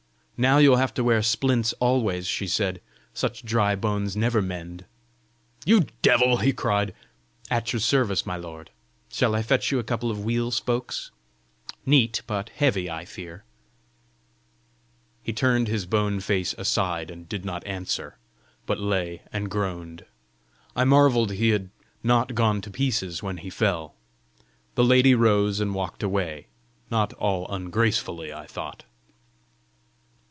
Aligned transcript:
"Now 0.45 0.57
you 0.57 0.71
will 0.71 0.77
have 0.77 0.95
to 0.95 1.03
wear 1.03 1.21
splints 1.21 1.71
always!" 1.73 2.25
she 2.25 2.47
said; 2.47 2.81
"such 3.13 3.43
dry 3.45 3.75
bones 3.75 4.15
never 4.17 4.41
mend!" 4.41 4.85
"You 5.67 5.85
devil!" 6.01 6.37
he 6.37 6.51
cried. 6.51 6.95
"At 7.51 7.71
your 7.71 7.79
service, 7.79 8.25
my 8.25 8.37
lord! 8.37 8.71
Shall 9.11 9.35
I 9.35 9.43
fetch 9.43 9.71
you 9.71 9.77
a 9.77 9.83
couple 9.83 10.09
of 10.09 10.25
wheel 10.25 10.49
spokes? 10.49 11.11
Neat 11.85 12.23
but 12.25 12.49
heavy, 12.49 12.89
I 12.89 13.05
fear!" 13.05 13.43
He 15.21 15.31
turned 15.31 15.67
his 15.67 15.85
bone 15.85 16.19
face 16.21 16.55
aside, 16.57 17.11
and 17.11 17.29
did 17.29 17.45
not 17.45 17.63
answer, 17.67 18.17
but 18.65 18.79
lay 18.79 19.21
and 19.31 19.47
groaned. 19.47 20.05
I 20.75 20.85
marvelled 20.85 21.33
he 21.33 21.49
had 21.51 21.69
not 22.01 22.33
gone 22.33 22.61
to 22.61 22.71
pieces 22.71 23.21
when 23.21 23.37
he 23.37 23.51
fell. 23.51 23.93
The 24.73 24.83
lady 24.83 25.13
rose 25.13 25.59
and 25.59 25.75
walked 25.75 26.01
away 26.01 26.47
not 26.89 27.13
all 27.13 27.45
ungracefully, 27.47 28.33
I 28.33 28.47
thought. 28.47 28.85